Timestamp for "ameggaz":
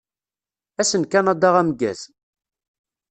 1.61-2.01